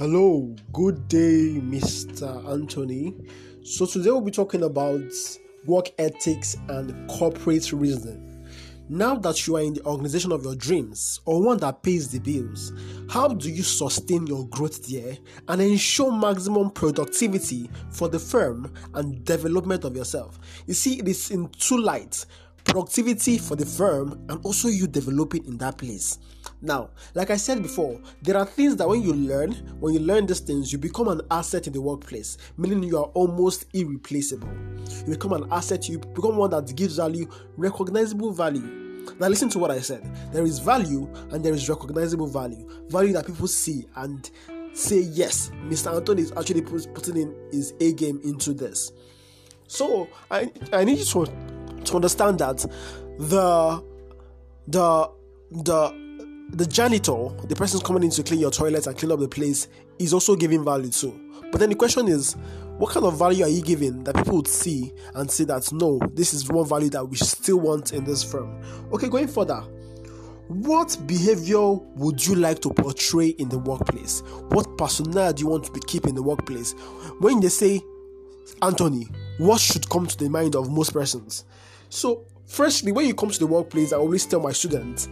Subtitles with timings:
[0.00, 2.50] Hello, good day, Mr.
[2.50, 3.14] Anthony.
[3.62, 5.02] So, today we'll be talking about
[5.66, 8.46] work ethics and corporate reasoning.
[8.88, 12.18] Now that you are in the organization of your dreams or one that pays the
[12.18, 12.72] bills,
[13.10, 19.22] how do you sustain your growth there and ensure maximum productivity for the firm and
[19.26, 20.40] development of yourself?
[20.66, 22.24] You see, it is in two lights
[22.64, 26.18] productivity for the firm and also you developing in that place.
[26.62, 30.26] Now, like I said before, there are things that when you learn, when you learn
[30.26, 34.48] these things, you become an asset in the workplace, meaning you are almost irreplaceable.
[35.06, 39.06] You become an asset, you become one that gives value, recognizable value.
[39.18, 40.02] Now, listen to what I said.
[40.32, 42.68] There is value and there is recognizable value.
[42.88, 44.30] Value that people see and
[44.74, 45.94] say, yes, Mr.
[45.94, 48.92] Anthony is actually putting in his A game into this.
[49.66, 51.26] So, I, I need you to
[51.84, 52.58] to understand that
[53.18, 53.82] the
[54.68, 55.10] the
[55.50, 56.09] the
[56.52, 59.68] the janitor, the person coming in to clean your toilet and clean up the place,
[59.98, 61.18] is also giving value too.
[61.50, 62.34] But then the question is,
[62.78, 65.98] what kind of value are you giving that people would see and say that no,
[66.14, 68.62] this is one value that we still want in this firm?
[68.92, 69.62] Okay, going further,
[70.48, 74.20] what behavior would you like to portray in the workplace?
[74.48, 76.72] What persona do you want to be keep in the workplace?
[77.20, 77.82] When they say
[78.62, 79.06] Anthony,
[79.38, 81.44] what should come to the mind of most persons?
[81.88, 85.08] So, firstly, when you come to the workplace, I always tell my students,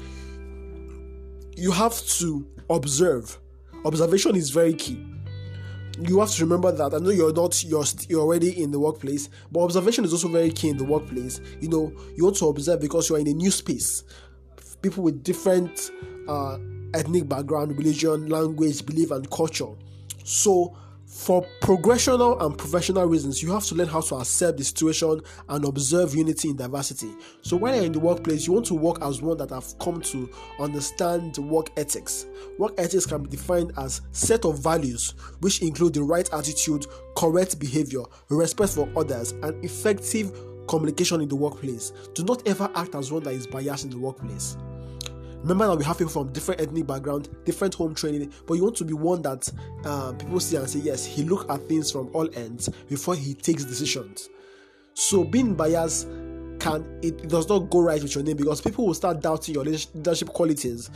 [1.58, 3.36] you have to observe.
[3.84, 5.04] Observation is very key.
[6.00, 6.94] You have to remember that.
[6.94, 10.50] I know you're not you're you're already in the workplace, but observation is also very
[10.50, 11.40] key in the workplace.
[11.60, 14.04] You know, you want to observe because you're in a new space.
[14.82, 15.90] People with different
[16.28, 16.58] uh,
[16.94, 19.72] ethnic background, religion, language, belief, and culture.
[20.22, 20.76] So
[21.08, 25.64] for progressional and professional reasons, you have to learn how to accept the situation and
[25.64, 27.10] observe unity in diversity.
[27.40, 30.02] So, when you're in the workplace, you want to work as one that have come
[30.02, 32.26] to understand work ethics.
[32.58, 36.86] Work ethics can be defined as set of values which include the right attitude,
[37.16, 40.30] correct behavior, respect for others, and effective
[40.68, 41.92] communication in the workplace.
[42.14, 44.58] Do not ever act as one that is biased in the workplace.
[45.42, 48.76] Remember that we have people from different ethnic background, different home training, but you want
[48.76, 49.50] to be one that
[49.84, 53.34] uh, people see and say, yes, he look at things from all ends before he
[53.34, 54.28] takes decisions.
[54.94, 56.08] So being biased
[56.58, 59.64] can it, does not go right with your name because people will start doubting your
[59.64, 60.90] leadership qualities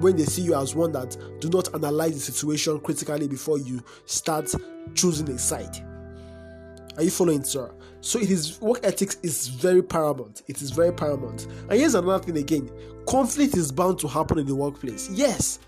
[0.00, 3.82] when they see you as one that do not analyze the situation critically before you
[4.06, 4.54] start
[4.94, 5.87] choosing a side.
[6.98, 7.72] Are you following, sir?
[8.00, 10.42] So it is work ethics is very paramount.
[10.48, 11.46] It is very paramount.
[11.70, 12.68] And here's another thing again:
[13.06, 15.08] conflict is bound to happen in the workplace.
[15.08, 15.60] Yes,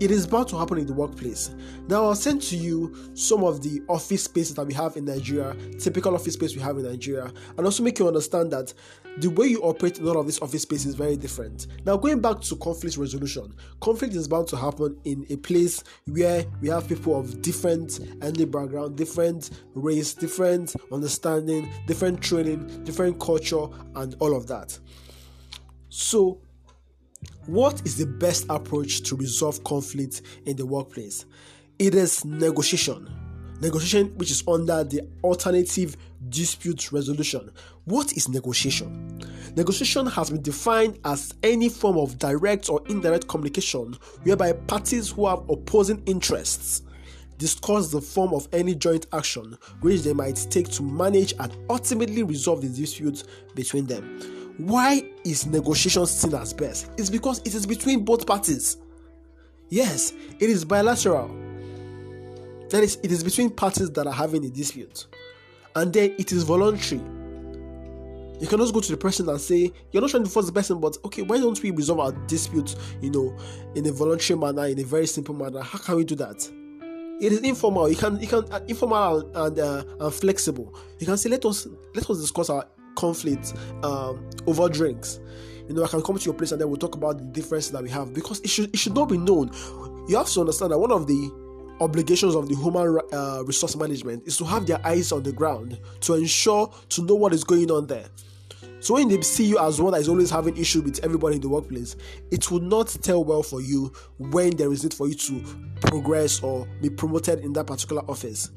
[0.00, 1.50] it is bound to happen in the workplace.
[1.88, 5.56] Now, I'll send to you some of the office spaces that we have in Nigeria,
[5.78, 8.72] typical office space we have in Nigeria, and also make you understand that
[9.18, 11.66] the way you operate in all of this office space is very different.
[11.84, 16.44] Now, going back to conflict resolution, conflict is bound to happen in a place where
[16.60, 23.66] we have people of different ethnic background, different race, different understanding, different training, different culture,
[23.96, 24.78] and all of that.
[25.88, 26.40] So,
[27.46, 31.24] what is the best approach to resolve conflict in the workplace?
[31.78, 33.08] It is negotiation.
[33.60, 35.96] Negotiation, which is under the alternative
[36.28, 37.50] dispute resolution.
[37.86, 39.18] What is negotiation?
[39.56, 45.26] Negotiation has been defined as any form of direct or indirect communication whereby parties who
[45.26, 46.82] have opposing interests
[47.38, 52.22] discuss the form of any joint action which they might take to manage and ultimately
[52.22, 53.24] resolve the dispute
[53.54, 54.37] between them.
[54.58, 56.90] Why is negotiation seen as best?
[56.98, 58.76] It's because it is between both parties.
[59.70, 61.28] Yes, it is bilateral.
[62.70, 65.06] That is, it is between parties that are having a dispute.
[65.76, 67.00] And then it is voluntary.
[68.40, 70.52] You can just go to the person and say, You're not trying to force the
[70.52, 73.36] person, but okay, why don't we resolve our dispute, you know,
[73.74, 75.60] in a voluntary manner, in a very simple manner?
[75.60, 76.48] How can we do that?
[77.20, 77.88] It is informal.
[77.88, 80.72] You can, you can, uh, informal and, uh, and flexible.
[81.00, 82.64] You can say, let us let us discuss our
[82.98, 85.20] conflict um, over drinks.
[85.68, 87.70] You know, I can come to your place and then we'll talk about the differences
[87.72, 89.50] that we have because it should it should not be known.
[90.08, 91.30] You have to understand that one of the
[91.80, 95.78] obligations of the human uh, resource management is to have their eyes on the ground
[96.00, 98.06] to ensure to know what is going on there.
[98.80, 101.42] So when they see you as one that is always having issue with everybody in
[101.42, 101.96] the workplace,
[102.30, 105.44] it will not tell well for you when there is need for you to
[105.82, 108.50] progress or be promoted in that particular office.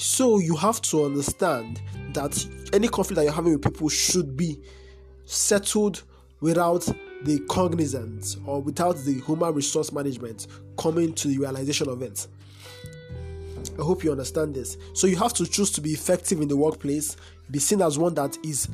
[0.00, 1.82] So you have to understand
[2.14, 2.42] that
[2.72, 4.58] any conflict that you're having with people should be
[5.26, 6.04] settled
[6.40, 6.88] without
[7.24, 10.46] the cognizance or without the human resource management
[10.78, 12.26] coming to the realization of it.
[13.78, 14.76] I hope you understand this.
[14.92, 17.16] So you have to choose to be effective in the workplace,
[17.50, 18.68] be seen as one that is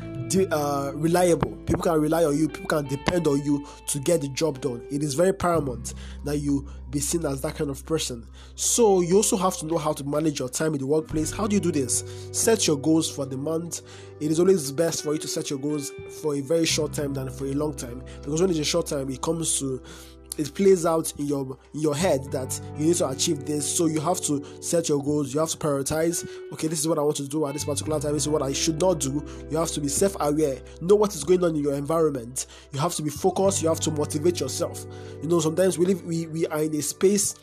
[0.52, 1.52] uh, reliable.
[1.66, 4.84] People can rely on you, people can depend on you to get the job done.
[4.90, 5.94] It is very paramount
[6.25, 8.26] that you be seen as that kind of person.
[8.54, 11.31] So you also have to know how to manage your time in the workplace.
[11.31, 12.04] How do you do this?
[12.32, 13.82] Set your goals for the month.
[14.20, 17.14] It is always best for you to set your goals for a very short time
[17.14, 19.82] than for a long time because when it's a short time, it comes to
[20.38, 23.77] it plays out in your in your head that you need to achieve this.
[23.77, 25.33] So you have to set your goals.
[25.35, 26.29] You have to prioritize.
[26.53, 28.12] Okay this is what i want to do at this particular time.
[28.12, 29.25] This is what i should not do.
[29.50, 30.59] You have to be self-aware.
[30.81, 32.47] Know what is going on in your environment.
[32.73, 33.62] You have to be focused.
[33.62, 34.87] You have to motivate yourself.
[35.23, 37.35] You know sometimes we live we, we are in a space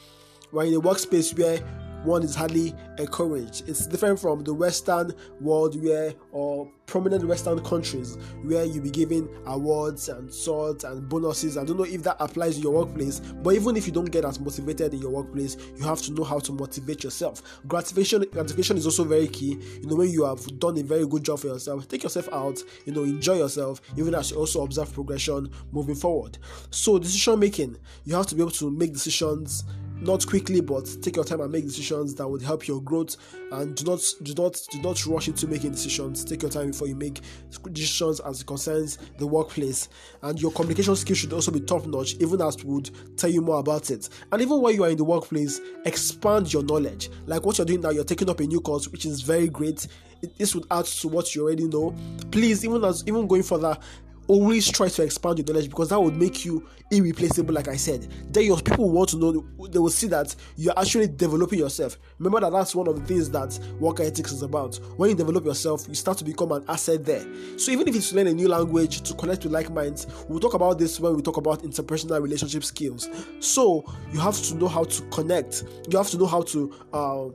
[0.54, 1.60] we're in a workspace where
[2.03, 3.67] one is hardly encouraged.
[3.67, 9.29] It's different from the Western world where, or prominent Western countries where you be given
[9.45, 11.57] awards and swords and bonuses.
[11.57, 14.25] I don't know if that applies in your workplace, but even if you don't get
[14.25, 17.61] as motivated in your workplace, you have to know how to motivate yourself.
[17.67, 19.57] Gratification, gratification is also very key.
[19.81, 22.59] You know, when you have done a very good job for yourself, take yourself out,
[22.85, 26.38] you know, enjoy yourself, even as you also observe progression moving forward.
[26.69, 29.63] So, decision making, you have to be able to make decisions
[30.03, 33.15] not quickly but take your time and make decisions that would help your growth.
[33.51, 36.23] And do not do not do not rush into making decisions.
[36.25, 37.21] Take your time before you make
[37.71, 39.89] decisions as it concerns the workplace.
[40.21, 43.59] And your communication skills should also be top notch even as would tell you more
[43.59, 44.09] about it.
[44.31, 47.09] And even while you are in the workplace expand your knowledge.
[47.25, 49.88] Like what you're doing now you're taking up a new course which is very great.
[50.38, 51.94] This would add to what you already know.
[52.31, 53.77] Please even as even going further
[54.28, 58.08] always try to expand your knowledge because that would make you irreplaceable like i said.
[58.30, 61.98] Then your people want to know they will see that you're actually developing yourself.
[62.20, 64.75] Remember that that's one of the things that work ethics is about.
[64.98, 67.25] When you develop yourself you start to become an asset there.
[67.58, 70.40] So even if it's to learn a new language to connect with like minds we'll
[70.40, 73.10] talk about this when we talk about interpersonal relationship skills.
[73.40, 75.64] So you have to know how to connect.
[75.90, 77.25] You have to know how to uh,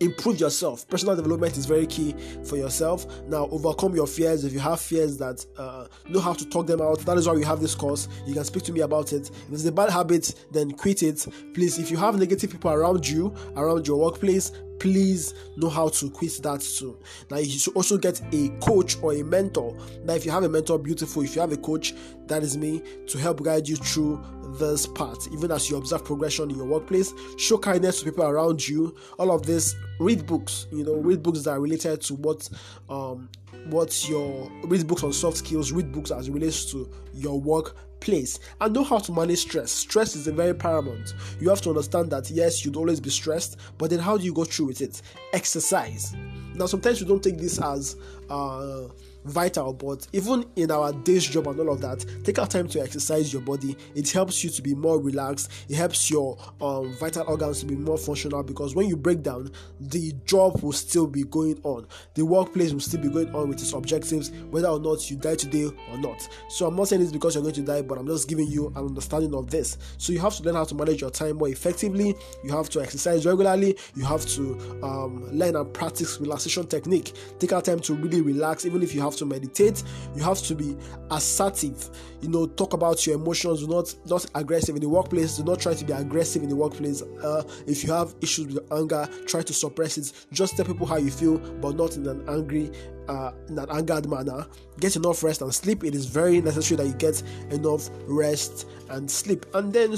[0.00, 0.88] improve yourself.
[0.88, 2.14] Personal development is very key
[2.44, 3.06] for yourself.
[3.28, 4.44] Now, overcome your fears.
[4.44, 7.34] If you have fears that uh, know how to talk them out, that is why
[7.34, 8.08] we have this course.
[8.26, 9.30] You can speak to me about it.
[9.30, 11.26] If it's a bad habit, then quit it.
[11.54, 16.10] Please, if you have negative people around you, around your workplace, please know how to
[16.10, 16.98] quit that too.
[17.30, 19.76] Now, you should also get a coach or a mentor.
[20.04, 21.22] Now, if you have a mentor, beautiful.
[21.22, 21.94] If you have a coach,
[22.26, 24.22] that is me to help guide you through
[24.58, 25.28] this part.
[25.32, 28.94] Even as you observe progression in your workplace, show kindness to people around you.
[29.18, 30.66] All of this, read books.
[30.72, 32.48] You know, read books that are related to what
[32.88, 33.28] um
[33.70, 35.72] what's your read books on soft skills.
[35.72, 39.70] Read books as it relates to your work place and know how to manage stress.
[39.70, 41.14] Stress is a very paramount.
[41.40, 44.32] You have to understand that yes, you'd always be stressed, but then how do you
[44.32, 45.02] go through with it?
[45.32, 46.14] Exercise.
[46.54, 47.96] Now, sometimes you don't take this as
[48.28, 48.84] uh,
[49.24, 52.80] vital, but even in our day's job and all of that, take out time to
[52.80, 53.76] exercise your body.
[53.94, 55.50] It helps you to be more relaxed.
[55.68, 59.50] It helps your um, vital organs to be more functional because when you break down,
[59.80, 61.86] the job will still be going on.
[62.14, 65.36] The workplace will still be going on with its objectives, whether or not you die
[65.36, 66.28] today or not.
[66.48, 68.68] So I'm not saying this because you're going to die, but I'm just giving you
[68.68, 69.78] an understanding of this.
[69.98, 72.14] So you have to learn how to manage your time more effectively.
[72.44, 73.76] You have to exercise regularly.
[73.94, 77.14] You have to um, learn and practice relaxation technique.
[77.38, 79.82] Take out time to really relax, even if you have to meditate.
[80.14, 80.76] You have to be
[81.10, 81.90] assertive.
[82.20, 83.60] You know, talk about your emotions.
[83.60, 85.36] Do not not aggressive in the workplace.
[85.36, 87.02] Do not try to be aggressive in the workplace.
[87.02, 90.12] Uh, if you have issues with anger, try to suppress it.
[90.32, 92.70] Just tell people how you feel, but not in an angry
[93.08, 94.46] uh, in an angered manner.
[94.80, 95.84] Get enough rest and sleep.
[95.84, 99.46] It is very necessary that you get enough rest and sleep.
[99.54, 99.96] And then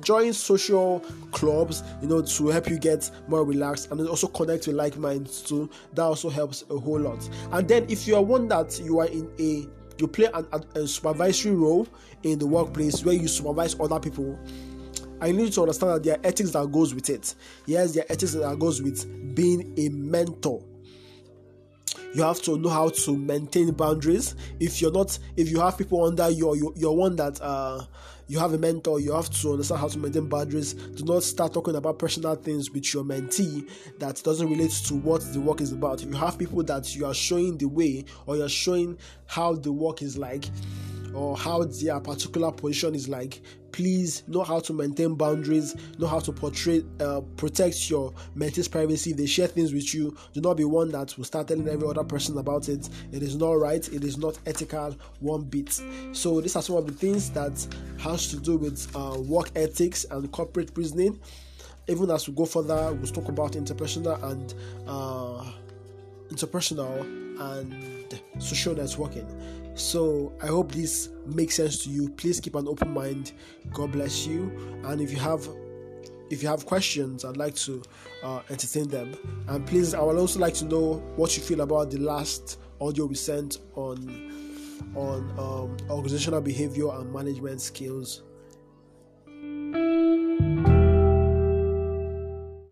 [0.00, 1.00] join social
[1.32, 5.42] clubs you know to help you get more relaxed and also connect with like minds
[5.42, 5.68] too.
[5.94, 7.28] That also helps a whole lot.
[7.52, 9.66] And then if you are one that you are in a
[9.98, 11.86] you play an, a, a supervisory role
[12.22, 14.38] in the workplace where you supervise other people
[15.20, 17.34] I need to understand that there are ethics that goes with it.
[17.66, 20.62] Yes, there are ethics that goes with being a mentor
[22.14, 24.34] you have to know how to maintain boundaries.
[24.58, 27.82] If you're not if you have people under you you, you're one that uh
[28.26, 30.74] you have a mentor you have to understand how to maintain boundaries.
[30.74, 35.20] Do not start talking about personal things with your mentee that doesn't relate to what
[35.32, 36.02] the work is about.
[36.02, 39.72] If you have people that you are showing the way or you're showing how the
[39.72, 40.44] work is like
[41.14, 43.40] or how their particular position is like
[43.72, 49.12] please know how to maintain boundaries know how to portray uh, protect your mentee's privacy.
[49.12, 50.16] They share things with you.
[50.32, 52.88] Do not be one that will start telling every other person about it.
[53.12, 53.86] It is not right.
[53.92, 54.96] It is not ethical.
[55.20, 55.80] One bit.
[56.12, 57.66] So these are some of the things that
[57.98, 61.20] has to do with uh, work ethics and corporate reasoning.
[61.86, 64.54] Even as we go further we'll talk about interpersonal and
[64.86, 65.44] uh,
[66.30, 67.00] interpersonal
[67.40, 69.26] and social networking
[69.80, 72.08] so I hope this makes sense to you.
[72.10, 73.32] Please keep an open mind.
[73.72, 74.50] God bless you.
[74.84, 75.48] And if you have
[76.30, 77.82] if you have questions, I'd like to
[78.22, 79.14] uh, entertain them.
[79.48, 83.06] And please, I would also like to know what you feel about the last audio
[83.06, 84.30] we sent on
[84.94, 88.22] on um, organizational behavior and management skills